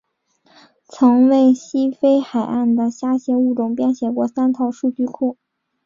[0.87, 5.37] 曾为西非海岸的虾蟹物种编写过三套数据库。